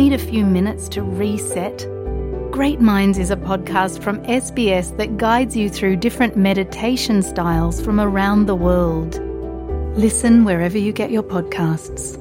Need 0.00 0.14
a 0.14 0.24
few 0.32 0.44
minutes 0.46 0.88
to 0.94 1.00
reset? 1.02 1.76
Great 2.50 2.80
Minds 2.80 3.18
is 3.18 3.30
a 3.30 3.36
podcast 3.50 4.02
from 4.04 4.16
SBS 4.42 4.86
that 4.96 5.18
guides 5.18 5.54
you 5.54 5.68
through 5.68 5.96
different 5.96 6.34
meditation 6.34 7.20
styles 7.20 7.76
from 7.84 8.00
around 8.00 8.46
the 8.46 8.54
world. 8.54 9.20
Listen 10.04 10.44
wherever 10.46 10.78
you 10.78 10.92
get 10.94 11.10
your 11.10 11.22
podcasts. 11.22 12.18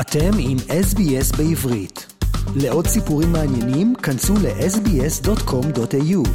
אתם 0.00 0.30
עם 0.38 0.56
SBS 0.58 1.36
בעברית. 1.36 2.06
לעוד 2.56 2.86
סיפורים 2.86 3.32
מעניינים, 3.32 3.94
כנסו 3.94 4.34
ל-sbs.com.au. 4.34 6.28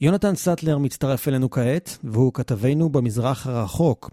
יונתן 0.00 0.34
סטלר 0.34 0.78
מצטרף 0.78 1.28
אלינו 1.28 1.50
כעת, 1.50 1.98
והוא 2.04 2.32
כתבנו 2.34 2.90
במזרח 2.90 3.46
הרחוק. 3.46 4.10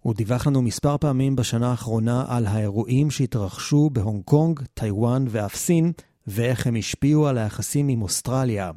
הוא 0.00 0.14
דיווח 0.14 0.46
לנו 0.46 0.62
מספר 0.62 0.96
פעמים 0.98 1.36
בשנה 1.36 1.70
האחרונה 1.70 2.24
על 2.28 2.46
האירועים 2.46 3.10
שהתרחשו 3.10 3.90
בהונג 3.92 4.22
קונג, 4.24 4.60
טיוואן 4.74 5.24
ואף 5.28 5.54
סין, 5.54 5.92
ואיך 6.26 6.66
הם 6.66 6.76
השפיעו 6.76 7.26
על 7.26 7.38
היחסים 7.38 7.88
עם 7.88 8.02
אוסטרליה. 8.02 8.70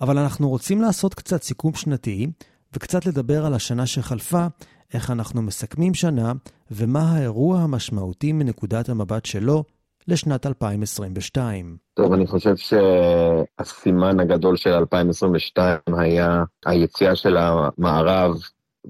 אבל 0.00 0.18
אנחנו 0.18 0.48
רוצים 0.48 0.82
לעשות 0.82 1.14
קצת 1.14 1.42
סיכום 1.42 1.74
שנתי, 1.74 2.26
וקצת 2.72 3.06
לדבר 3.06 3.46
על 3.46 3.54
השנה 3.54 3.86
שחלפה, 3.86 4.46
איך 4.94 5.10
אנחנו 5.10 5.42
מסכמים 5.42 5.94
שנה, 5.94 6.32
ומה 6.70 7.12
האירוע 7.12 7.58
המשמעותי 7.60 8.32
מנקודת 8.32 8.88
המבט 8.88 9.24
שלו 9.24 9.64
לשנת 10.08 10.46
2022. 10.46 11.76
טוב, 11.94 12.12
אני 12.12 12.26
חושב 12.26 12.54
שהסימן 12.56 14.20
הגדול 14.20 14.56
של 14.56 14.70
2022 14.70 15.78
היה 15.98 16.44
היציאה 16.66 17.16
של 17.16 17.36
המערב, 17.36 18.34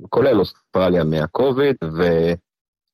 כולל 0.08 0.40
אוסטרליה, 0.40 1.04
מהקוביד, 1.04 1.76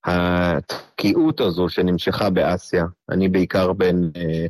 והתקיעות 0.06 1.40
הזו 1.40 1.68
שנמשכה 1.68 2.30
באסיה. 2.30 2.84
אני 3.10 3.28
בעיקר 3.28 3.72
בין 3.72 4.10
אה, 4.16 4.46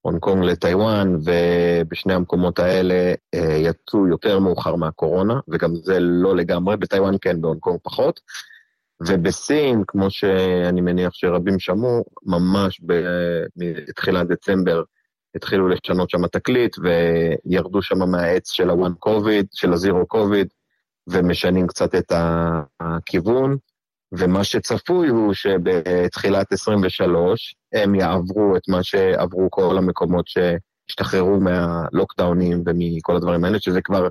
הונג 0.00 0.18
קונג 0.18 0.44
לטיוואן, 0.44 1.16
ובשני 1.24 2.14
המקומות 2.14 2.58
האלה 2.58 3.14
אה, 3.34 3.56
יצאו 3.56 4.06
יותר 4.08 4.38
מאוחר 4.38 4.76
מהקורונה, 4.76 5.40
וגם 5.48 5.74
זה 5.74 6.00
לא 6.00 6.36
לגמרי, 6.36 6.76
בטיוואן 6.76 7.14
כן, 7.20 7.40
בהונג 7.40 7.60
קונג 7.60 7.78
פחות. 7.82 8.20
ובסין, 9.06 9.82
כמו 9.86 10.10
שאני 10.10 10.80
מניח 10.80 11.10
שרבים 11.12 11.58
שמעו, 11.58 12.04
ממש 12.22 12.80
בתחילת 13.56 14.28
דצמבר 14.28 14.82
התחילו 15.34 15.68
לשנות 15.68 16.10
שם 16.10 16.26
תקליט, 16.26 16.76
וירדו 16.78 17.82
שם 17.82 18.10
מהעץ 18.10 18.50
של 18.50 18.70
ה-one 18.70 19.08
covid, 19.08 19.44
של 19.52 19.72
ה-zero 19.72 20.14
covid, 20.16 20.46
ומשנים 21.08 21.66
קצת 21.66 21.94
את 21.94 22.12
הכיוון. 22.80 23.56
ומה 24.12 24.44
שצפוי 24.44 25.08
הוא 25.08 25.34
שבתחילת 25.34 26.52
23 26.52 27.54
הם 27.72 27.94
יעברו 27.94 28.56
את 28.56 28.68
מה 28.68 28.82
שעברו 28.82 29.50
כל 29.50 29.78
המקומות 29.78 30.24
שהשתחררו 30.28 31.40
מהלוקדאונים 31.40 32.62
ומכל 32.66 33.16
הדברים 33.16 33.44
האלה, 33.44 33.60
שזה 33.60 33.82
כבר 33.82 34.08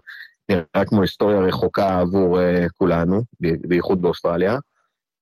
נראה 0.51 0.85
כמו 0.85 1.01
היסטוריה 1.01 1.39
רחוקה 1.39 1.99
עבור 1.99 2.39
uh, 2.39 2.69
כולנו, 2.77 3.21
בייחוד 3.67 4.01
באוסטרליה. 4.01 4.57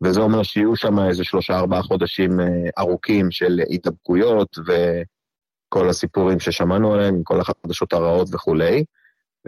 וזה 0.03 0.19
אומר 0.19 0.43
שיהיו 0.43 0.75
שם 0.75 0.99
איזה 0.99 1.23
שלושה 1.23 1.57
ארבעה 1.57 1.81
חודשים 1.81 2.39
uh, 2.39 2.43
ארוכים 2.79 3.31
של 3.31 3.59
הידבקויות 3.69 4.57
וכל 4.59 5.89
הסיפורים 5.89 6.39
ששמענו 6.39 6.93
עליהם, 6.93 7.23
כל 7.23 7.39
החדשות 7.39 7.93
הרעות 7.93 8.27
וכולי. 8.31 8.83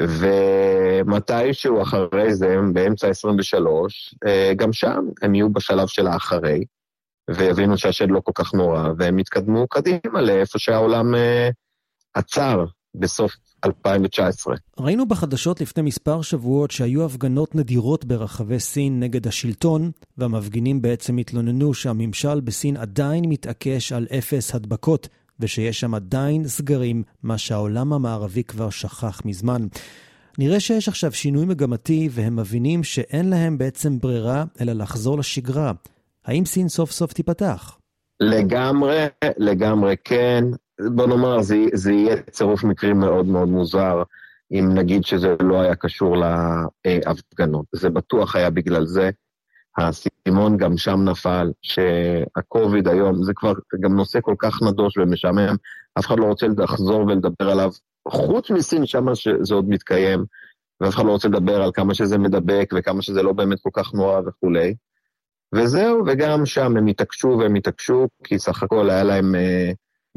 ומתישהו 0.08 1.82
אחרי 1.82 2.36
זה, 2.36 2.56
באמצע 2.74 3.08
23, 3.08 4.16
אה, 4.26 4.54
גם 4.56 4.74
שם 4.74 5.06
הם 5.22 5.36
יהיו 5.36 5.50
בשלב 5.50 5.88
של 5.88 6.08
האחרי, 6.08 6.64
ויבינו 7.30 7.78
שהשד 7.78 8.10
לא 8.10 8.22
כל 8.24 8.32
כך 8.36 8.54
נורא, 8.54 8.90
והם 8.98 9.20
יתקדמו 9.20 9.68
קדימה 9.68 10.22
לאיפה 10.22 10.60
שהעולם 10.60 11.16
אה, 11.16 11.50
עצר 12.14 12.66
בסוף 12.96 13.36
2019. 13.66 14.56
ראינו 14.80 15.08
בחדשות 15.08 15.62
לפני 15.62 15.84
מספר 15.84 16.22
שבועות 16.22 16.72
שהיו 16.72 17.06
הפגנות 17.06 17.56
נדירות 17.56 18.06
ברחבי 18.06 18.60
סין 18.60 19.00
נגד 19.00 19.28
השלטון, 19.28 19.92
והמפגינים 20.18 20.82
בעצם 20.82 21.18
התלוננו 21.18 21.74
שהממשל 21.74 22.40
בסין 22.40 22.78
עדיין 22.78 23.24
מתעקש 23.28 23.92
על 23.92 24.08
אפס 24.18 24.56
הדבקות 24.56 25.08
ושיש 25.42 25.80
שם 25.80 25.94
עדיין 25.94 26.48
סגרים, 26.48 27.04
מה 27.24 27.38
שהעולם 27.38 27.94
המערבי 27.94 28.44
כבר 28.44 28.70
שכח 28.70 29.22
מזמן. 29.26 29.68
נראה 30.38 30.60
שיש 30.60 30.88
עכשיו 30.88 31.12
שינוי 31.12 31.46
מגמתי 31.46 32.10
והם 32.12 32.36
מבינים 32.36 32.84
שאין 32.84 33.30
להם 33.30 33.58
בעצם 33.58 34.00
ברירה 34.00 34.44
אלא 34.62 34.74
לחזור 34.74 35.18
לשגרה. 35.18 35.72
האם 36.26 36.46
סין 36.46 36.70
סוף 36.70 36.92
סוף 36.92 37.14
תיפתח? 37.14 37.78
לגמרי, 38.20 39.06
לגמרי 39.38 39.96
כן. 40.04 40.44
בוא 40.96 41.08
נאמר, 41.08 41.42
זה, 41.42 41.56
זה 41.74 41.92
יהיה 41.92 42.16
צירוף 42.32 42.64
מקרים 42.64 43.00
מאוד 43.00 43.26
מאוד 43.26 43.48
מוזר, 43.48 44.04
אם 44.52 44.70
נגיד 44.74 45.06
שזה 45.06 45.36
לא 45.42 45.62
היה 45.62 45.76
קשור 45.76 46.16
להפגנות. 46.86 47.66
זה 47.76 47.90
בטוח 47.90 48.36
היה 48.36 48.50
בגלל 48.50 48.86
זה. 48.86 49.10
האסימון 49.78 50.58
גם 50.58 50.78
שם 50.78 51.00
נפל, 51.10 51.52
שהקוביד 51.62 52.88
היום, 52.88 53.24
זה 53.24 53.34
כבר 53.36 53.54
גם 53.80 53.96
נושא 53.96 54.20
כל 54.22 54.36
כך 54.40 54.62
נדוש 54.62 54.98
ומשעמם, 54.98 55.56
אף 56.00 56.06
אחד 56.06 56.20
לא 56.20 56.26
רוצה 56.26 56.48
לחזור 56.58 57.02
ולדבר 57.02 57.50
עליו, 57.50 57.72
חוץ 58.08 58.52
מסין 58.52 58.86
שמה 58.86 59.16
שזה 59.16 59.56
עוד 59.56 59.70
מתקיים, 59.70 60.26
ואף 60.82 60.96
אחד 60.96 61.06
לא 61.06 61.12
רוצה 61.12 61.28
לדבר 61.28 61.62
על 61.62 61.72
כמה 61.74 61.94
שזה 61.94 62.18
מדבק 62.18 62.74
וכמה 62.78 63.02
שזה 63.02 63.24
לא 63.24 63.34
באמת 63.34 63.60
כל 63.62 63.70
כך 63.74 63.94
נורא 63.94 64.22
וכולי. 64.26 64.76
וזהו, 65.56 66.04
וגם 66.08 66.46
שם 66.46 66.78
הם 66.78 66.88
התעקשו 66.88 67.38
והם 67.40 67.56
התעקשו, 67.56 68.08
כי 68.24 68.40
סך 68.40 68.64
הכל 68.64 68.90
היה 68.90 69.04
להם 69.04 69.36
אה, 69.36 69.72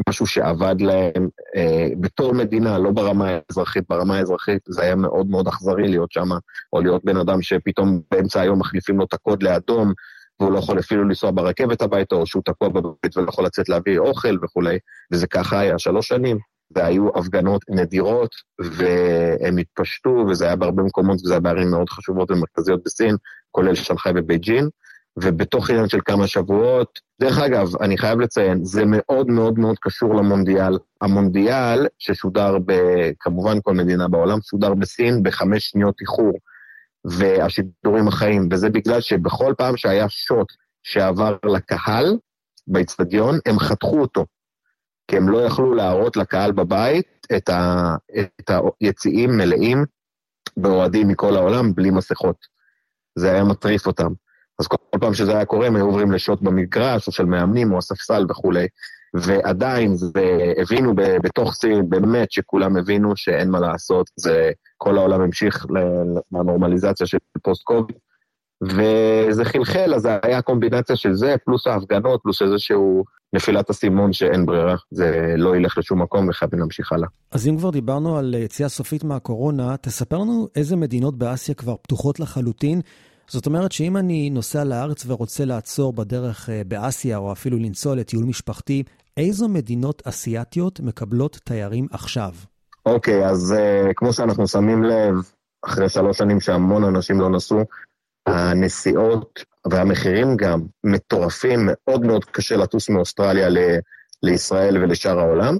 משהו 0.09 0.27
שעבד 0.27 0.81
להם 0.81 1.29
אה, 1.57 1.89
בתור 2.01 2.35
מדינה, 2.35 2.79
לא 2.79 2.91
ברמה 2.91 3.29
האזרחית. 3.29 3.85
ברמה 3.89 4.17
האזרחית 4.17 4.63
זה 4.69 4.83
היה 4.83 4.95
מאוד 4.95 5.27
מאוד 5.27 5.49
אכזרי 5.49 5.89
להיות 5.89 6.13
שם, 6.13 6.29
או 6.73 6.81
להיות 6.81 7.05
בן 7.05 7.17
אדם 7.17 7.43
שפתאום 7.43 8.01
באמצע 8.11 8.41
היום 8.41 8.59
מחליפים 8.59 8.99
לו 8.99 9.05
את 9.05 9.15
הקוד 9.15 9.43
לאדום, 9.43 9.93
והוא 10.41 10.53
לא 10.53 10.59
יכול 10.59 10.79
אפילו 10.79 11.05
לנסוע 11.05 11.31
ברכבת 11.31 11.83
הביתה, 11.83 12.15
או 12.15 12.27
שהוא 12.27 12.43
תקוע 12.45 12.69
בבית 12.69 13.17
ולא 13.17 13.29
יכול 13.29 13.45
לצאת 13.45 13.69
להביא 13.69 13.99
אוכל 13.99 14.37
וכולי, 14.43 14.79
וזה 15.13 15.27
ככה 15.27 15.59
היה 15.59 15.79
שלוש 15.79 16.09
שנים. 16.09 16.39
והיו 16.71 17.09
הפגנות 17.19 17.63
נדירות, 17.69 18.31
והם 18.59 19.59
התפשטו, 19.59 20.27
וזה 20.29 20.45
היה 20.45 20.57
בהרבה 20.57 20.83
מקומות, 20.83 21.17
וזה 21.25 21.33
היה 21.33 21.41
בערים 21.41 21.71
מאוד 21.71 21.91
חשובות 21.91 22.31
ומרכזיות 22.31 22.81
בסין, 22.85 23.17
כולל 23.51 23.75
שנגחאי 23.75 24.13
ובייג'ין. 24.17 24.69
ובתוך 25.19 25.71
עניין 25.71 25.89
של 25.89 25.99
כמה 26.05 26.27
שבועות, 26.27 27.01
דרך 27.21 27.39
אגב, 27.39 27.69
אני 27.83 27.99
חייב 27.99 28.21
לציין, 28.21 28.65
זה 28.65 28.83
מאוד 28.87 29.27
מאוד 29.27 29.59
מאוד 29.59 29.77
קשור 29.81 30.15
למונדיאל. 30.15 30.79
המונדיאל, 31.01 31.87
ששודר 31.99 32.59
ב... 32.67 32.73
כמובן 33.21 33.59
כל 33.63 33.75
מדינה 33.75 34.09
בעולם, 34.09 34.39
שודר 34.43 34.75
בסין 34.75 35.23
בחמש 35.23 35.69
שניות 35.71 36.01
איחור, 36.01 36.33
והשידורים 37.05 38.09
החיים, 38.09 38.49
וזה 38.51 38.71
בגלל 38.71 39.01
שבכל 39.01 39.55
פעם 39.59 39.77
שהיה 39.77 40.09
שוט 40.09 40.53
שעבר 40.83 41.37
לקהל 41.45 42.17
באצטדיון, 42.67 43.39
הם 43.47 43.59
חתכו 43.59 44.01
אותו. 44.01 44.27
כי 45.09 45.17
הם 45.17 45.29
לא 45.29 45.39
יכלו 45.39 45.75
להראות 45.75 46.17
לקהל 46.17 46.53
בבית 46.53 47.27
את, 47.37 47.49
ה... 47.49 47.95
את 48.21 48.51
היציעים 48.81 49.31
מלאים 49.37 49.85
באוהדים 50.57 51.09
מכל 51.09 51.37
העולם 51.37 51.75
בלי 51.75 51.91
מסכות. 51.91 52.37
זה 53.19 53.33
היה 53.33 53.45
מטריף 53.45 53.87
אותם. 53.87 54.13
אז 54.59 54.67
כל 54.67 54.77
פעם 55.01 55.15
שזה 55.15 55.33
היה 55.33 55.45
קורה, 55.45 55.67
הם 55.67 55.77
היו 55.77 55.85
עוברים 55.85 56.13
לשוט 56.13 56.43
במגרש, 56.43 57.07
או 57.07 57.13
של 57.13 57.25
מאמנים, 57.25 57.73
או 57.73 57.79
הספסל 57.79 58.27
וכולי. 58.29 58.67
ועדיין, 59.15 59.95
הבינו 60.63 60.95
בתוך 60.97 61.55
סין, 61.55 61.89
באמת 61.89 62.33
שכולם 62.33 62.77
הבינו 62.77 63.17
שאין 63.17 63.51
מה 63.51 63.61
לעשות, 63.61 64.11
זה 64.17 64.51
כל 64.77 64.99
העולם 64.99 65.21
המשיך 65.21 65.67
לנורמליזציה 66.33 67.07
של 67.07 67.19
פוסט-קוביד, 67.43 67.97
וזה 68.63 69.45
חלחל, 69.45 69.95
אז 69.95 70.03
זה 70.03 70.19
היה 70.23 70.43
קומבינציה 70.43 70.97
של 70.97 71.15
זה, 71.15 71.35
פלוס 71.45 71.67
ההפגנות, 71.67 72.21
פלוס 72.23 72.43
איזשהו 72.43 73.05
נפילת 73.33 73.71
אסימון 73.71 74.13
שאין 74.13 74.47
ברירה, 74.47 74.77
זה 74.91 75.35
לא 75.37 75.57
ילך 75.57 75.79
לשום 75.79 76.03
מקום 76.03 76.29
וחייבים 76.29 76.59
להמשיך 76.59 76.93
הלאה. 76.93 77.09
אז 77.31 77.49
אם 77.49 77.59
כבר 77.59 77.71
דיברנו 77.71 78.19
על 78.19 78.35
יציאה 78.35 78.69
סופית 78.69 79.05
מהקורונה, 79.05 79.77
תספר 79.77 80.19
לנו 80.19 80.49
איזה 80.57 80.77
מדינות 80.77 81.19
באסיה 81.19 81.55
כבר 81.55 81.77
פתוחות 81.83 82.21
לחלוטין, 82.21 82.81
זאת 83.29 83.47
אומרת 83.47 83.73
שאם 83.73 83.97
אני 83.97 84.31
נוסע 84.31 84.65
לארץ 84.65 85.05
ורוצה 85.07 85.45
לעצור 85.45 85.93
בדרך 85.93 86.51
אה, 86.51 86.63
באסיה, 86.67 87.17
או 87.17 87.33
אפילו 87.33 87.59
לנסוע 87.59 87.95
לטיול 87.95 88.25
משפחתי, 88.25 88.83
איזו 89.17 89.49
מדינות 89.49 90.03
אסיאתיות 90.07 90.81
מקבלות 90.81 91.41
תיירים 91.45 91.87
עכשיו? 91.91 92.33
אוקיי, 92.87 93.23
okay, 93.23 93.31
אז 93.31 93.55
אה, 93.57 93.93
כמו 93.97 94.13
שאנחנו 94.13 94.49
שמים 94.49 94.85
לב, 94.85 95.15
אחרי 95.65 95.89
שלוש 95.89 96.19
שנים 96.19 96.41
שהמון 96.41 96.85
אנשים 96.85 97.21
לא 97.21 97.31
נסעו, 97.31 97.61
הנסיעות 98.27 99.45
והמחירים 99.71 100.37
גם 100.37 100.61
מטורפים, 100.85 101.61
מאוד 101.63 102.07
מאוד 102.07 102.25
קשה 102.25 102.57
לטוס 102.57 102.89
מאוסטרליה 102.89 103.49
ל- 103.49 103.79
לישראל 104.23 104.83
ולשאר 104.83 105.19
העולם, 105.19 105.57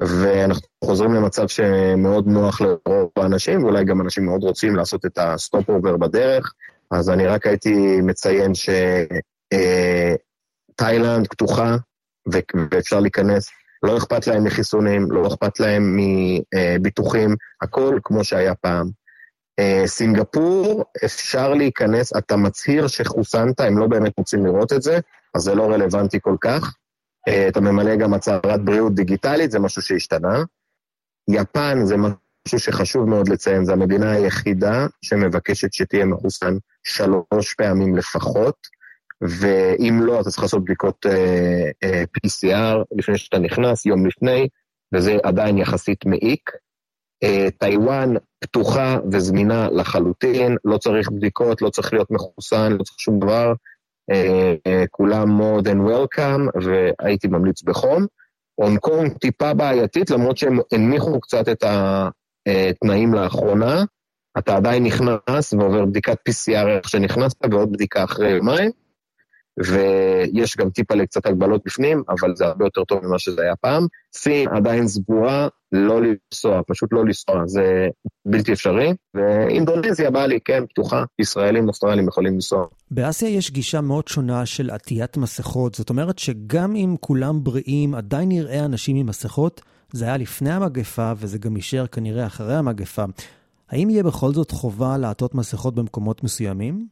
ואנחנו 0.00 0.62
חוזרים 0.84 1.14
למצב 1.14 1.48
שמאוד 1.48 2.26
נוח 2.26 2.60
לרוב 2.60 3.10
האנשים, 3.16 3.64
ואולי 3.64 3.84
גם 3.84 4.00
אנשים 4.00 4.24
מאוד 4.26 4.42
רוצים 4.42 4.76
לעשות 4.76 5.06
את 5.06 5.18
ה 5.18 5.68
stopover 5.68 5.96
בדרך, 5.96 6.52
אז 6.90 7.10
אני 7.10 7.26
רק 7.26 7.46
הייתי 7.46 8.00
מציין 8.00 8.52
שתאילנד 10.74 11.22
אה, 11.22 11.28
פתוחה 11.30 11.76
ואפשר 12.32 13.00
להיכנס. 13.00 13.50
לא 13.82 13.96
אכפת 13.96 14.26
להם 14.26 14.44
מחיסונים, 14.44 15.10
לא 15.10 15.26
אכפת 15.26 15.60
להם 15.60 15.96
מביטוחים, 15.96 17.36
הכל 17.62 17.98
כמו 18.02 18.24
שהיה 18.24 18.54
פעם. 18.54 18.90
אה, 19.58 19.82
סינגפור, 19.86 20.84
אפשר 21.04 21.54
להיכנס, 21.54 22.16
אתה 22.16 22.36
מצהיר 22.36 22.86
שחוסנת, 22.86 23.60
הם 23.60 23.78
לא 23.78 23.86
באמת 23.86 24.12
רוצים 24.18 24.46
לראות 24.46 24.72
את 24.72 24.82
זה, 24.82 24.98
אז 25.34 25.42
זה 25.42 25.54
לא 25.54 25.70
רלוונטי 25.70 26.18
כל 26.22 26.36
כך. 26.40 26.74
אה, 27.28 27.48
אתה 27.48 27.60
ממלא 27.60 27.96
גם 27.96 28.14
הצהרת 28.14 28.64
בריאות 28.64 28.94
דיגיטלית, 28.94 29.50
זה 29.50 29.58
משהו 29.58 29.82
שהשתנה. 29.82 30.44
יפן 31.30 31.78
זה 31.84 31.96
משהו 31.96 32.58
שחשוב 32.58 33.08
מאוד 33.08 33.28
לציין, 33.28 33.64
זו 33.64 33.72
המדינה 33.72 34.12
היחידה 34.12 34.86
שמבקשת 35.02 35.72
שתהיה 35.72 36.04
מחוסן 36.04 36.54
שלוש 36.88 37.54
פעמים 37.54 37.96
לפחות, 37.96 38.56
ואם 39.20 40.00
לא, 40.02 40.20
אתה 40.20 40.30
צריך 40.30 40.42
לעשות 40.42 40.64
בדיקות 40.64 41.06
אה, 41.06 41.70
אה, 41.84 42.02
PCR 42.16 42.84
לפני 42.98 43.18
שאתה 43.18 43.38
נכנס, 43.38 43.86
יום 43.86 44.06
לפני, 44.06 44.48
וזה 44.94 45.16
עדיין 45.22 45.58
יחסית 45.58 46.06
מעיק. 46.06 46.50
אה, 47.22 47.48
טיוואן 47.58 48.14
פתוחה 48.40 48.98
וזמינה 49.12 49.68
לחלוטין, 49.70 50.56
לא 50.64 50.78
צריך 50.78 51.10
בדיקות, 51.10 51.62
לא 51.62 51.70
צריך 51.70 51.92
להיות 51.92 52.10
מחוסן, 52.10 52.72
לא 52.72 52.82
צריך 52.82 53.00
שום 53.00 53.18
דבר. 53.18 53.52
אה, 54.10 54.54
אה, 54.66 54.84
כולם 54.90 55.40
more 55.40 55.62
than 55.62 55.88
welcome, 55.90 56.64
והייתי 56.64 57.28
ממליץ 57.28 57.62
בחום. 57.62 58.06
הונג 58.54 58.78
קונג 58.78 59.12
טיפה 59.12 59.54
בעייתית, 59.54 60.10
למרות 60.10 60.36
שהם 60.36 60.58
הנמיכו 60.72 61.20
קצת 61.20 61.48
את 61.48 61.64
התנאים 62.46 63.14
לאחרונה. 63.14 63.84
אתה 64.38 64.56
עדיין 64.56 64.84
נכנס 64.84 65.52
ועובר 65.52 65.84
בדיקת 65.84 66.16
PCR 66.28 66.68
איך 66.68 66.88
שנכנסת, 66.88 67.36
ועוד 67.50 67.72
בדיקה 67.72 68.04
אחרי 68.04 68.30
יומיים. 68.30 68.70
ויש 69.66 70.56
גם 70.56 70.70
טיפה 70.70 70.94
לקצת 70.94 71.26
הגבלות 71.26 71.62
בפנים, 71.64 72.02
אבל 72.08 72.36
זה 72.36 72.46
הרבה 72.46 72.64
יותר 72.64 72.84
טוב 72.84 73.06
ממה 73.06 73.18
שזה 73.18 73.42
היה 73.42 73.56
פעם. 73.56 73.86
סין 74.14 74.48
עדיין 74.48 74.88
סגורה, 74.88 75.48
לא 75.72 76.02
לנסוע, 76.02 76.60
פשוט 76.66 76.92
לא 76.92 77.04
לנסוע, 77.04 77.42
זה 77.46 77.88
בלתי 78.26 78.52
אפשרי. 78.52 78.94
ואינדונזיה 79.14 80.10
באה 80.10 80.26
לי, 80.26 80.38
כן, 80.44 80.66
פתוחה, 80.66 81.04
ישראלים, 81.18 81.68
אוסטרלים 81.68 82.08
יכולים 82.08 82.34
לנסוע. 82.34 82.66
באסיה 82.90 83.28
יש 83.28 83.50
גישה 83.50 83.80
מאוד 83.80 84.08
שונה 84.08 84.46
של 84.46 84.70
עטיית 84.70 85.16
מסכות, 85.16 85.74
זאת 85.74 85.90
אומרת 85.90 86.18
שגם 86.18 86.76
אם 86.76 86.96
כולם 87.00 87.44
בריאים, 87.44 87.94
עדיין 87.94 88.28
נראה 88.28 88.64
אנשים 88.64 88.96
עם 88.96 89.06
מסכות. 89.06 89.60
זה 89.92 90.04
היה 90.04 90.16
לפני 90.16 90.50
המגפה 90.50 91.12
וזה 91.16 91.38
גם 91.38 91.56
יישאר 91.56 91.86
כנראה 91.86 92.26
אחרי 92.26 92.54
המגפה. 92.54 93.04
האם 93.70 93.90
יהיה 93.90 94.02
בכל 94.02 94.32
זאת 94.32 94.50
חובה 94.50 94.98
לעטות 94.98 95.34
מסכות 95.34 95.74
במקומות 95.74 96.24
מסוימים? 96.24 96.86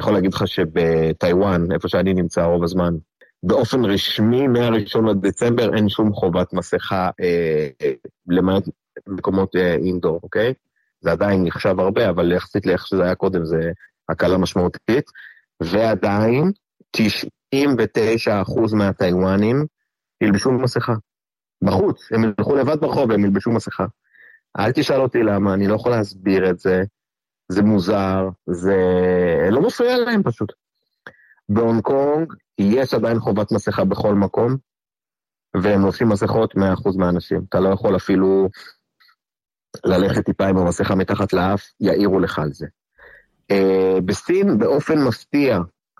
יכול 0.00 0.12
להגיד 0.12 0.34
לך 0.34 0.48
שבטיוואן, 0.48 1.72
איפה 1.72 1.88
שאני 1.88 2.14
נמצא 2.14 2.42
רוב 2.44 2.64
הזמן, 2.64 2.94
באופן 3.42 3.84
רשמי, 3.84 4.46
מהראשון 4.46 5.08
לדצמבר 5.08 5.76
אין 5.76 5.88
שום 5.88 6.12
חובת 6.12 6.52
מסכה, 6.52 7.10
אה, 7.20 7.90
למעט 8.28 8.62
מקומות 9.06 9.56
אה, 9.56 9.74
אינדור, 9.74 10.20
אוקיי? 10.22 10.54
זה 11.00 11.12
עדיין 11.12 11.44
נחשב 11.44 11.80
הרבה, 11.80 12.08
אבל 12.08 12.32
יחסית 12.32 12.66
לאיך 12.66 12.86
שזה 12.86 13.02
היה 13.02 13.14
קודם, 13.14 13.44
זה 13.44 13.70
הקלה 14.08 14.38
משמעותית. 14.38 15.10
ועדיין, 15.62 16.52
99% 16.96 17.00
מהטיוואנים 18.74 19.66
ילבשו 20.20 20.52
מסכה. 20.52 20.94
בחוץ, 21.64 22.08
הם 22.12 22.24
ילכו 22.24 22.56
לבד 22.56 22.80
ברחוב 22.80 23.10
והם 23.10 23.24
ילבשו 23.24 23.50
מסכה. 23.50 23.86
אל 24.58 24.72
תשאל 24.72 25.00
אותי 25.00 25.22
למה, 25.22 25.54
אני 25.54 25.66
לא 25.66 25.74
יכול 25.74 25.92
להסביר 25.92 26.50
את 26.50 26.58
זה. 26.58 26.82
זה 27.48 27.62
מוזר, 27.62 28.28
זה 28.46 28.76
לא 29.50 29.62
מפריע 29.62 29.98
להם 29.98 30.22
פשוט. 30.22 30.52
בהונג 31.48 31.82
קונג 31.82 32.32
יש 32.58 32.94
עדיין 32.94 33.20
חובת 33.20 33.52
מסכה 33.52 33.84
בכל 33.84 34.14
מקום, 34.14 34.56
והם 35.62 35.82
עושים 35.82 36.08
מסכות 36.08 36.54
100% 36.54 36.58
מהאנשים. 36.98 37.40
אתה 37.48 37.60
לא 37.60 37.68
יכול 37.68 37.96
אפילו 37.96 38.48
ללכת 39.84 40.24
טיפה 40.24 40.46
עם 40.46 40.58
המסכה 40.58 40.94
מתחת 40.94 41.32
לאף, 41.32 41.62
יעירו 41.80 42.20
לך 42.20 42.38
על 42.38 42.52
זה. 42.52 42.66
Uh, 43.52 44.00
בסין 44.00 44.58
באופן 44.58 44.98
מפתיע, 44.98 45.58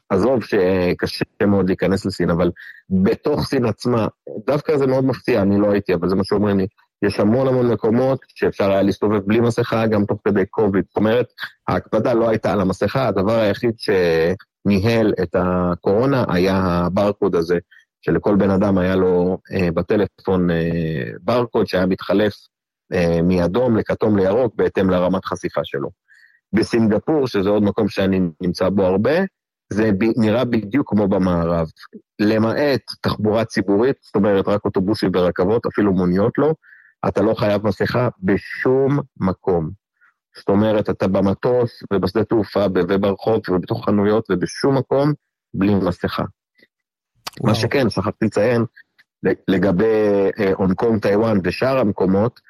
עזוב 0.09 0.45
שקשה 0.45 1.25
מאוד 1.47 1.67
להיכנס 1.67 2.07
לסין, 2.07 2.31
אבל 2.31 2.51
בתוך 2.91 3.45
סין 3.45 3.65
עצמה, 3.65 4.07
דווקא 4.47 4.77
זה 4.77 4.87
מאוד 4.87 5.05
מפתיע, 5.05 5.43
אני 5.43 5.59
לא 5.59 5.71
הייתי, 5.73 5.95
אבל 5.95 6.09
זה 6.09 6.17
מה 6.17 6.25
שאומרים 6.25 6.59
לי. 6.59 6.67
יש 7.03 7.21
המון 7.21 7.49
המון 7.49 7.73
מקומות 7.73 8.21
שאפשר 8.29 8.71
היה 8.71 8.83
להסתובב 8.83 9.19
בלי 9.27 9.41
מסכה 9.41 9.87
גם 9.87 10.05
תוך 10.05 10.19
כדי 10.25 10.47
קוביד. 10.47 10.85
זאת 10.89 10.97
אומרת, 10.97 11.27
ההקפדה 11.69 12.15
לא 12.15 12.29
הייתה 12.29 12.53
על 12.53 12.61
המסכה, 12.61 13.09
הדבר 13.09 13.41
היחיד 13.41 13.75
שניהל 13.79 15.13
את 15.23 15.37
הקורונה 15.39 16.25
היה 16.29 16.57
הברקוד 16.57 17.35
הזה, 17.35 17.59
שלכל 18.01 18.37
בן 18.37 18.51
אדם 18.51 18.79
היה 18.79 18.97
לו 18.97 19.39
אה, 19.53 19.71
בטלפון 19.75 20.51
אה, 20.51 21.11
ברקוד 21.21 21.67
שהיה 21.67 21.87
מתחלף 21.87 22.35
אה, 22.93 23.23
מאדום 23.23 23.77
לכתום 23.77 24.19
לירוק 24.19 24.55
בהתאם 24.57 24.91
לרמת 24.91 25.25
חשיפה 25.25 25.61
שלו. 25.65 25.89
בסינגפור, 26.53 27.27
שזה 27.27 27.49
עוד 27.49 27.63
מקום 27.63 27.89
שאני 27.89 28.21
נמצא 28.41 28.69
בו 28.69 28.83
הרבה, 28.83 29.13
זה 29.73 29.91
ב, 29.99 30.05
נראה 30.17 30.45
בדיוק 30.45 30.91
כמו 30.91 31.09
במערב. 31.09 31.67
למעט 32.19 32.81
תחבורה 33.01 33.45
ציבורית, 33.45 33.97
זאת 34.03 34.15
אומרת 34.15 34.49
רק 34.49 34.65
אוטובוסים 34.65 35.11
ורכבות, 35.15 35.67
אפילו 35.67 35.93
מוניות 35.93 36.33
לא, 36.39 36.55
אתה 37.09 37.23
לא 37.23 37.35
חייב 37.35 37.67
מסכה 37.67 38.09
בשום 38.23 38.99
מקום. 39.17 39.71
זאת 40.37 40.49
אומרת, 40.49 40.91
אתה 40.91 41.09
במטוס 41.09 41.83
ובשדה 41.93 42.25
תעופה 42.25 42.65
וברחוב 42.75 43.41
ובתוך 43.51 43.85
חנויות 43.85 44.27
ובשום 44.31 44.79
מקום 44.79 45.13
בלי 45.55 45.75
מסכה. 45.75 46.25
וואו. 47.41 47.53
מה 47.53 47.55
שכן, 47.55 47.91
שכחתי 47.91 48.27
לציין, 48.27 48.65
לגבי 49.49 49.85
אה, 50.41 50.53
הונג 50.57 50.75
קונג, 50.75 51.03
טיוואן 51.03 51.39
ושאר 51.45 51.79
המקומות, 51.79 52.41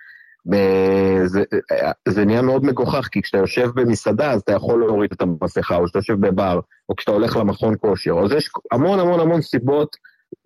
זה, 1.25 1.43
אה, 1.73 1.93
זה 2.09 2.25
נהיה 2.25 2.43
מאוד 2.43 2.65
מגוחך, 2.65 3.09
כי 3.13 3.23
כשאתה 3.23 3.39
יושב 3.39 3.71
במסעדה 3.75 4.33
אז 4.33 4.41
אתה 4.41 4.53
יכול 4.53 4.81
להוריד 4.81 5.13
את 5.13 5.23
המסכה, 5.23 5.77
או 5.77 5.85
כשאתה 5.85 5.99
יושב 5.99 6.27
בבר, 6.27 6.61
או 6.89 6.97
כשאתה 6.97 7.13
הולך 7.13 7.37
למכון 7.37 7.75
כושר, 7.81 8.15
אז 8.25 8.33
יש 8.33 8.51
המון 8.73 9.01
המון 9.01 9.21
המון 9.21 9.43
סיבות 9.43 9.97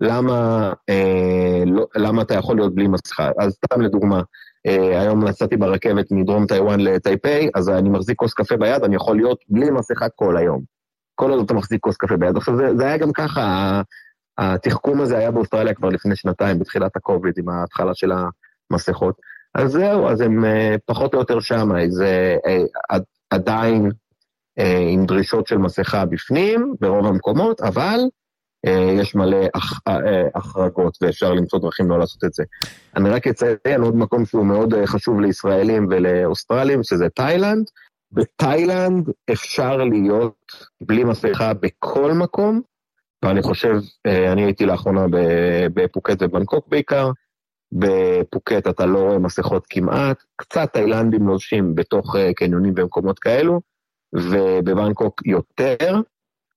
למה, 0.00 0.72
אה, 0.88 1.62
לא, 1.66 1.86
למה 1.96 2.22
אתה 2.22 2.34
יכול 2.34 2.56
להיות 2.56 2.74
בלי 2.74 2.88
מסכה. 2.88 3.30
אז 3.38 3.52
סתם 3.52 3.80
לדוגמה, 3.80 4.22
אה, 4.66 5.00
היום 5.00 5.24
נסעתי 5.24 5.56
ברכבת 5.56 6.06
מדרום 6.10 6.46
טיוואן 6.46 6.80
לטייפיי, 6.80 7.50
אז 7.54 7.68
אני 7.68 7.88
מחזיק 7.88 8.18
כוס 8.18 8.34
קפה 8.34 8.56
ביד, 8.56 8.84
אני 8.84 8.96
יכול 8.96 9.16
להיות 9.16 9.38
בלי 9.48 9.70
מסכה 9.70 10.08
כל 10.08 10.36
היום. 10.36 10.62
כל 11.14 11.30
עוד 11.30 11.44
אתה 11.44 11.54
מחזיק 11.54 11.80
כוס 11.80 11.96
קפה 11.96 12.16
ביד. 12.16 12.36
עכשיו, 12.36 12.56
זה, 12.56 12.76
זה 12.76 12.84
היה 12.84 12.96
גם 12.96 13.12
ככה, 13.12 13.82
התחכום 14.38 15.00
הזה 15.00 15.18
היה 15.18 15.30
באוסטרליה 15.30 15.74
כבר 15.74 15.88
לפני 15.88 16.16
שנתיים, 16.16 16.58
בתחילת 16.58 16.96
הקוביד, 16.96 17.34
עם 17.38 17.48
ההתחלה 17.48 17.94
של 17.94 18.12
המסכות. 18.70 19.20
אז 19.54 19.72
זהו, 19.72 20.08
אז 20.08 20.20
הם 20.20 20.44
אה, 20.44 20.76
פחות 20.86 21.14
או 21.14 21.18
יותר 21.18 21.40
שם, 21.40 21.68
זה 21.88 22.36
אה, 22.46 22.98
עדיין 23.30 23.90
אה, 24.58 24.86
עם 24.88 25.06
דרישות 25.06 25.46
של 25.46 25.58
מסכה 25.58 26.04
בפנים, 26.04 26.74
ברוב 26.80 27.06
המקומות, 27.06 27.60
אבל 27.60 28.00
יש 29.00 29.14
מלא 29.14 29.46
אה, 29.88 30.22
החרגות 30.34 30.98
ואפשר 31.00 31.32
למצוא 31.32 31.58
דרכים 31.58 31.90
לא 31.90 31.98
לעשות 31.98 32.24
את 32.24 32.32
זה. 32.32 32.44
אני 32.96 33.10
רק 33.10 33.26
אציין 33.26 33.82
עוד 33.82 33.96
מקום 33.96 34.26
שהוא 34.26 34.46
מאוד 34.46 34.74
אה, 34.74 34.86
חשוב 34.86 35.20
לישראלים 35.20 35.86
ולאוסטרלים, 35.90 36.82
שזה 36.82 37.08
תאילנד. 37.08 37.66
בתאילנד 38.12 39.10
אפשר 39.32 39.76
להיות 39.76 40.52
בלי 40.80 41.04
מסכה 41.04 41.52
בכל 41.54 42.12
מקום, 42.12 42.60
ואני 43.24 43.42
חושב, 43.42 43.74
אני 44.32 44.44
הייתי 44.44 44.66
לאחרונה 44.66 45.06
בפוקט 45.74 46.16
ובנקוק 46.20 46.68
בעיקר, 46.68 47.10
בפוקט 47.72 48.68
אתה 48.68 48.86
לא 48.86 48.98
רואה 48.98 49.18
מסכות 49.18 49.66
כמעט, 49.70 50.22
קצת 50.36 50.72
תאילנדים 50.72 51.26
לובשים 51.26 51.74
בתוך 51.74 52.16
קניונים 52.36 52.74
ומקומות 52.76 53.18
כאלו, 53.18 53.60
ובבנקוק 54.14 55.26
יותר, 55.26 56.00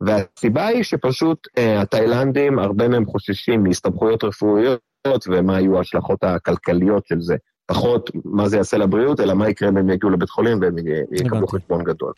והסיבה 0.02 0.68
היא 0.68 0.84
שפשוט 0.84 1.48
אה, 1.58 1.82
התאילנדים, 1.82 2.60
הרבה 2.60 2.88
מהם 2.88 3.06
חוששים 3.06 3.64
מהסתבכויות 3.64 4.24
רפואיות 4.24 5.28
ומה 5.28 5.60
יהיו 5.60 5.78
ההשלכות 5.78 6.24
הכלכליות 6.24 7.08
של 7.08 7.22
זה. 7.22 7.36
פחות 7.66 8.12
מה 8.26 8.50
זה 8.50 8.58
יעשה 8.58 8.78
לבריאות, 8.78 9.20
אלא 9.20 9.34
מה 9.34 9.50
יקרה 9.50 9.70
אם 9.70 9.78
הם 9.78 9.90
יגיעו 9.90 10.12
לבית 10.12 10.30
חולים 10.30 10.62
והם 10.62 10.76
יקבלו 11.12 11.48
חשבון 11.48 11.84
גדול. 11.84 12.14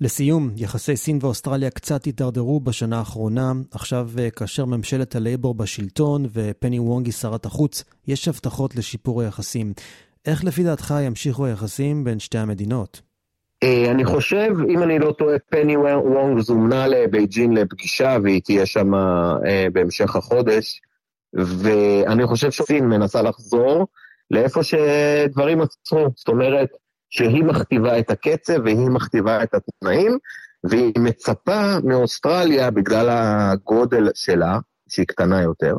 לסיום, 0.00 0.50
יחסי 0.56 0.96
סין 0.96 1.18
ואוסטרליה 1.20 1.70
קצת 1.70 2.04
הידרדרו 2.04 2.60
בשנה 2.60 2.98
האחרונה. 2.98 3.52
עכשיו, 3.70 4.10
אה, 4.18 4.30
כאשר 4.30 4.64
ממשלת 4.64 5.16
הלייבור 5.16 5.54
בשלטון 5.54 6.26
ופני 6.32 6.78
וונג 6.78 7.06
היא 7.06 7.12
שרת 7.12 7.46
החוץ, 7.46 7.84
יש 8.06 8.28
הבטחות 8.28 8.76
לשיפור 8.76 9.22
היחסים. 9.22 9.72
איך 10.26 10.44
לפי 10.44 10.62
דעתך 10.62 10.94
ימשיכו 11.02 11.46
היחסים 11.46 12.04
בין 12.04 12.18
שתי 12.18 12.38
המדינות? 12.38 13.00
אה, 13.64 13.90
אני 13.90 14.04
חושב, 14.04 14.50
אם 14.68 14.82
אני 14.82 14.98
לא 14.98 15.12
טועה, 15.12 15.36
פני 15.38 15.76
וונג 15.76 16.40
זומנה 16.40 16.86
לבייג'ין 16.86 17.52
לפגישה 17.52 18.16
והיא 18.22 18.42
תהיה 18.44 18.66
שם 18.66 18.94
אה, 18.94 19.66
בהמשך 19.72 20.16
החודש, 20.16 20.80
ואני 21.34 22.26
חושב 22.26 22.50
שסין 22.50 22.88
מנסה 22.88 23.22
לחזור 23.22 23.86
לאיפה 24.30 24.60
שדברים 24.62 25.60
עצרו, 25.60 26.08
זאת 26.16 26.28
אומרת 26.28 26.68
שהיא 27.10 27.44
מכתיבה 27.44 27.98
את 27.98 28.10
הקצב 28.10 28.64
והיא 28.64 28.90
מכתיבה 28.90 29.42
את 29.42 29.54
התנאים, 29.54 30.18
והיא 30.64 30.92
מצפה 30.98 31.78
מאוסטרליה, 31.84 32.70
בגלל 32.70 33.08
הגודל 33.10 34.08
שלה, 34.14 34.58
שהיא 34.88 35.06
קטנה 35.06 35.42
יותר, 35.42 35.76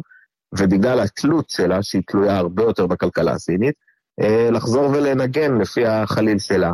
ובגלל 0.59 0.99
התלות 0.99 1.49
שלה, 1.49 1.83
שהיא 1.83 2.01
תלויה 2.07 2.37
הרבה 2.37 2.63
יותר 2.63 2.87
בכלכלה 2.87 3.31
הסינית, 3.31 3.75
אה, 4.21 4.49
לחזור 4.51 4.89
ולנגן 4.89 5.57
לפי 5.57 5.85
החליל 5.85 6.39
שלה. 6.39 6.73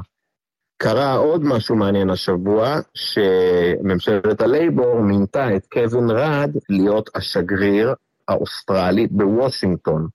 קרה 0.83 1.13
עוד 1.13 1.43
משהו 1.43 1.75
מעניין 1.75 2.09
השבוע, 2.09 2.79
שממשלת 2.93 4.41
הלייבור 4.41 5.01
מינתה 5.01 5.55
את 5.55 5.65
קווין 5.71 6.09
ראד 6.09 6.57
להיות 6.69 7.09
השגריר 7.15 7.93
האוסטרלי 8.27 9.07
בוושינגטון. 9.11 10.07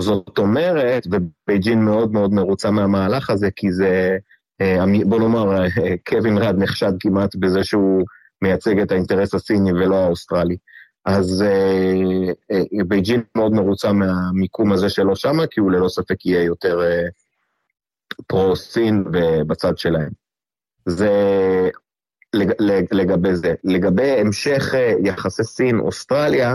זאת 0.00 0.38
אומרת, 0.38 1.06
ובייג'ין 1.10 1.84
מאוד 1.84 2.12
מאוד 2.12 2.32
מרוצה 2.32 2.70
מהמהלך 2.70 3.30
הזה, 3.30 3.48
כי 3.56 3.72
זה, 3.72 4.16
אה, 4.60 4.84
בוא 5.06 5.20
נאמר, 5.20 5.62
אה, 5.62 5.68
קווין 6.08 6.38
ראד 6.38 6.58
נחשד 6.58 6.92
כמעט 7.00 7.36
בזה 7.36 7.64
שהוא 7.64 8.04
מייצג 8.42 8.80
את 8.80 8.92
האינטרס 8.92 9.34
הסיני 9.34 9.72
ולא 9.72 9.96
האוסטרלי. 9.96 10.56
אז 11.04 11.44
אה, 12.50 12.82
בייג'ין 12.86 13.22
מאוד 13.36 13.52
מרוצה 13.52 13.92
מהמיקום 13.92 14.72
הזה 14.72 14.88
שלו 14.88 15.16
שמה, 15.16 15.46
כי 15.46 15.60
הוא 15.60 15.70
ללא 15.70 15.88
ספק 15.88 16.26
יהיה 16.26 16.42
יותר 16.42 16.80
פרו-סין 18.26 19.04
ובצד 19.12 19.78
שלהם. 19.78 20.10
זה 20.86 21.10
לגבי 22.92 23.34
זה. 23.34 23.54
לגבי 23.64 24.10
המשך 24.10 24.74
יחסי 25.04 25.44
סין-אוסטרליה, 25.44 26.54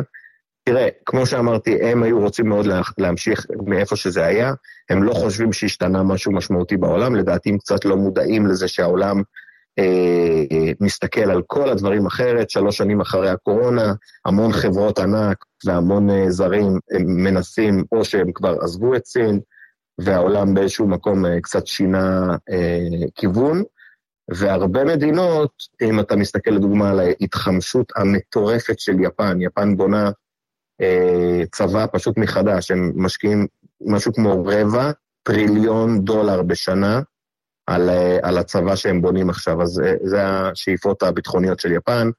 תראה, 0.64 0.88
כמו 1.06 1.26
שאמרתי, 1.26 1.82
הם 1.82 2.04
היו 2.04 2.20
רוצים 2.20 2.50
מאוד 2.50 2.66
להמשיך 2.98 3.46
מאיפה 3.66 3.96
שזה 3.96 4.26
היה, 4.26 4.54
הם 4.90 5.04
לא 5.04 5.14
חושבים 5.14 5.54
שהשתנה 5.54 6.04
משהו 6.04 6.32
משמעותי 6.32 6.78
בעולם, 6.78 7.16
לדעתי 7.16 7.50
הם 7.50 7.58
קצת 7.58 7.86
לא 7.86 7.98
מודעים 7.98 8.48
לזה 8.48 8.68
שהעולם 8.68 9.22
אה, 9.80 10.72
מסתכל 10.80 11.32
על 11.32 11.42
כל 11.48 11.70
הדברים 11.70 12.06
אחרת, 12.06 12.50
שלוש 12.50 12.78
שנים 12.78 13.02
אחרי 13.02 13.30
הקורונה, 13.30 13.94
המון 14.26 14.52
חברות 14.52 15.00
ענק 15.00 15.46
והמון 15.66 16.10
אה, 16.10 16.32
זרים 16.32 16.80
מנסים, 17.00 17.84
או 17.92 18.06
שהם 18.06 18.32
כבר 18.32 18.58
עזבו 18.62 18.96
את 18.96 19.06
סין, 19.06 19.40
והעולם 19.98 20.54
באיזשהו 20.54 20.88
מקום 20.88 21.26
אה, 21.26 21.42
קצת 21.42 21.68
שינה 21.68 22.36
אה, 22.50 23.08
כיוון. 23.16 23.64
והרבה 24.32 24.84
מדינות, 24.84 25.52
אם 25.82 26.00
אתה 26.00 26.16
מסתכל 26.16 26.52
לדוגמה 26.52 26.90
על 26.90 27.00
ההתחמשות 27.00 27.94
המטורפת 27.96 28.80
של 28.80 29.00
יפן, 29.00 29.42
יפן 29.42 29.78
בונה 29.78 30.12
אה, 30.82 31.46
צבא 31.52 31.86
פשוט 31.94 32.18
מחדש, 32.18 32.72
הם 32.72 32.92
משקיעים 32.96 33.48
משהו 33.82 34.14
כמו 34.14 34.46
רבע 34.46 34.92
טריליון 35.24 36.06
דולר 36.06 36.42
בשנה 36.42 37.02
על, 37.68 37.90
אה, 37.90 38.18
על 38.22 38.38
הצבא 38.38 38.76
שהם 38.76 39.02
בונים 39.02 39.30
עכשיו, 39.30 39.62
אז 39.62 39.82
אה, 39.86 39.94
זה 40.04 40.28
השאיפות 40.28 41.04
הביטחוניות 41.04 41.60
של 41.60 41.72
יפן. 41.72 42.10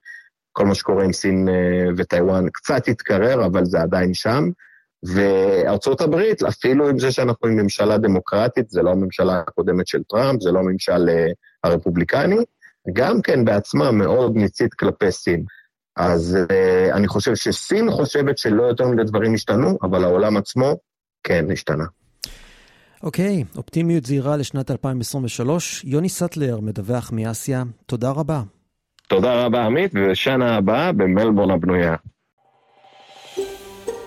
כל 0.52 0.66
מה 0.66 0.75
שקורה 0.75 1.04
עם 1.04 1.12
סין 1.12 1.49
וטיוואן 1.97 2.49
קצת 2.49 2.88
התקרר, 2.88 3.47
אבל 3.47 3.64
זה 3.64 3.83
עדיין 3.83 4.14
שם. 4.14 4.50
וארצות 5.04 6.00
הברית, 6.00 6.42
אפילו 6.42 6.88
עם 6.88 6.99
זה 6.99 7.12
שאנחנו 7.12 7.49
עם 7.49 7.56
ממשלה 7.56 7.99
דמוקרטית, 7.99 8.70
זה 8.70 8.82
לא 8.82 8.90
הממשלה 8.90 9.38
הקודמת 9.38 9.87
של 9.87 10.02
טראמפ, 10.02 10.42
זה 10.42 10.52
לא 10.52 10.58
הממשל 10.58 11.08
הרפובליקני, 11.64 12.37
גם 12.92 13.23
כן 13.23 13.44
בעצמה 13.44 13.90
מאוד 13.90 14.37
ניצית 14.37 14.75
כלפי 14.75 15.12
סין. 15.12 15.44
אז 15.96 16.38
אה, 16.49 16.94
אני 16.94 17.08
חושב 17.08 17.34
שסין 17.34 17.90
חושבת 17.90 18.38
שלא 18.38 18.62
יותר 18.62 18.88
מדי 18.88 19.04
דברים 19.04 19.34
השתנו, 19.34 19.78
אבל 19.82 20.04
העולם 20.04 20.37
עצמו 20.37 20.76
כן 21.23 21.44
השתנה. 21.52 21.84
אוקיי, 23.02 23.44
okay, 23.52 23.58
אופטימיות 23.58 24.06
זהירה 24.06 24.37
לשנת 24.37 24.70
2023. 24.70 25.84
יוני 25.84 26.08
סטלר 26.08 26.61
מדווח 26.61 27.11
מאסיה, 27.12 27.62
תודה 27.87 28.11
רבה. 28.11 28.42
תודה 29.08 29.44
רבה 29.44 29.64
עמית, 29.64 29.92
ושנה 29.94 30.56
הבאה 30.56 30.92
במלבורן 30.92 31.50
הבנויה. 31.50 31.94